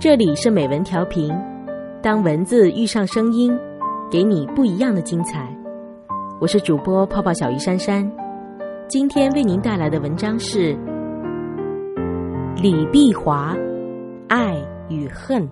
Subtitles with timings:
[0.00, 1.28] 这里是美文调频，
[2.00, 3.52] 当文字遇上声音，
[4.08, 5.52] 给你不一样的精彩。
[6.40, 8.08] 我是主播泡泡小鱼珊珊，
[8.86, 10.78] 今天为您带来的文章是
[12.62, 13.56] 李碧华
[14.28, 14.54] 《爱
[14.88, 15.42] 与恨》。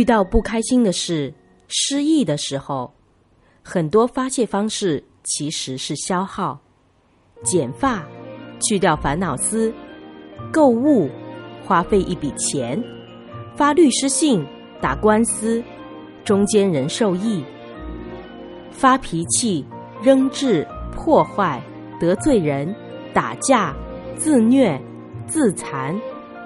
[0.00, 1.30] 遇到不开心的事、
[1.68, 2.90] 失意的时候，
[3.62, 6.58] 很多发泄方式其实是消耗：
[7.42, 8.02] 剪发、
[8.62, 9.70] 去掉烦恼丝；
[10.50, 11.10] 购物、
[11.62, 12.82] 花费一笔钱；
[13.54, 14.42] 发律师信、
[14.80, 15.62] 打官司，
[16.24, 17.44] 中间人受益；
[18.70, 19.62] 发脾气、
[20.02, 21.62] 扔掷、破坏、
[22.00, 22.74] 得罪人、
[23.12, 23.76] 打架、
[24.16, 24.80] 自虐、
[25.26, 25.94] 自残、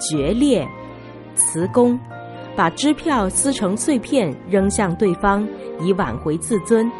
[0.01, 0.67] 决裂、
[1.37, 1.97] 辞工。
[2.57, 5.47] 把支票撕成碎片扔向对方，
[5.81, 6.91] 以挽回自尊，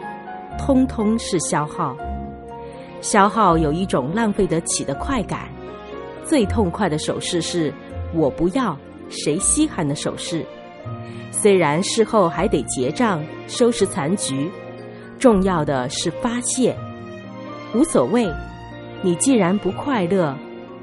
[0.59, 1.97] 通通是消耗。
[3.01, 5.49] 消耗有一种浪费得起的快感，
[6.25, 7.73] 最痛快的手势是
[8.15, 8.77] “我不要，
[9.09, 10.45] 谁稀罕”的手势。
[11.31, 14.51] 虽然事后还得结账、收拾残局，
[15.19, 16.75] 重要的是发泄。
[17.75, 18.27] 无所谓，
[19.03, 20.35] 你既然不快乐，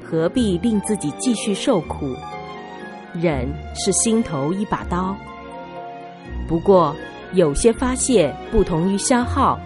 [0.04, 2.14] 何必令自己继续受苦？
[3.14, 5.14] 忍是心头一把刀，
[6.48, 6.94] 不过
[7.34, 9.60] 有些发泄不同于消耗，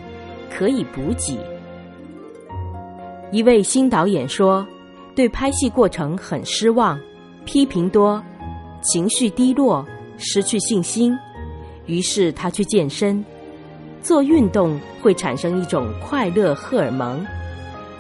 [0.51, 1.39] 可以补给。
[3.31, 4.67] 一位新导演说，
[5.15, 6.99] 对拍戏过程很失望，
[7.45, 8.23] 批评多，
[8.83, 9.87] 情绪低落，
[10.19, 11.17] 失去信心。
[11.87, 13.25] 于是他去健身，
[14.03, 17.25] 做运动会产生一种快乐荷尔蒙，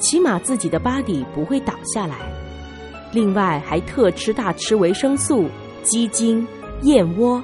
[0.00, 2.17] 起码自己的 body 不会倒下来。
[3.12, 5.48] 另外还特吃大吃维生素、
[5.83, 6.46] 鸡精、
[6.83, 7.42] 燕窝。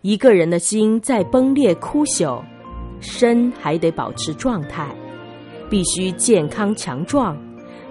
[0.00, 2.42] 一个人的心在崩裂枯朽，
[3.00, 4.88] 身还得保持状态，
[5.68, 7.36] 必须健康强壮，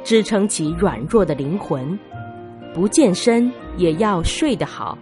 [0.03, 1.97] 支撑起软弱的灵魂。
[2.73, 4.97] 不健身也要睡得好。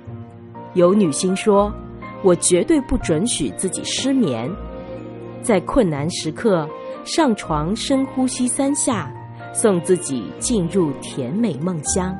[0.73, 1.73] 有女星说
[2.23, 4.51] ：“我绝对不准许自己失眠，
[5.41, 6.67] 在困难时刻
[7.05, 9.11] 上床深呼吸三下。”
[9.53, 12.15] 送自己进入甜美梦乡。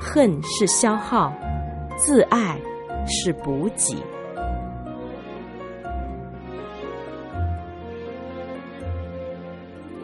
[0.00, 1.32] 恨是消耗，
[1.96, 2.58] 自爱
[3.06, 3.96] 是补给。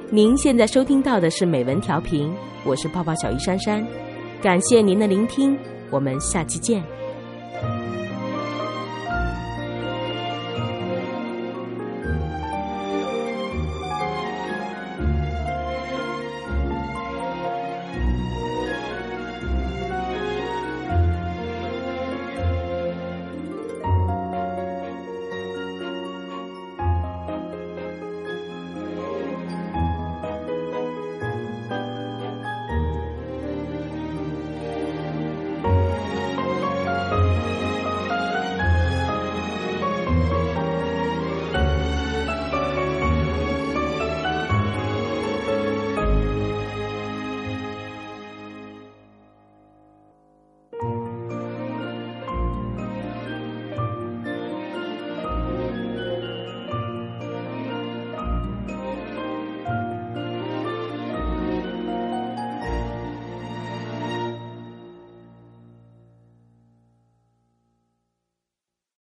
[0.09, 2.33] 您现在收听到的是美文调频，
[2.65, 3.85] 我是泡泡小鱼珊珊，
[4.41, 5.59] 感谢您的聆听，
[5.91, 6.83] 我们下期见。